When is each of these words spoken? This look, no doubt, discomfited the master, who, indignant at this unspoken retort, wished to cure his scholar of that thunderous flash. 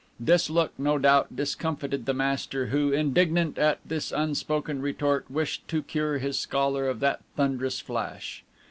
This 0.19 0.49
look, 0.49 0.71
no 0.79 0.97
doubt, 0.97 1.35
discomfited 1.35 2.07
the 2.07 2.13
master, 2.15 2.65
who, 2.65 2.91
indignant 2.91 3.59
at 3.59 3.77
this 3.85 4.11
unspoken 4.11 4.81
retort, 4.81 5.29
wished 5.29 5.67
to 5.67 5.83
cure 5.83 6.17
his 6.17 6.39
scholar 6.39 6.87
of 6.89 7.01
that 7.01 7.21
thunderous 7.35 7.79
flash. 7.79 8.43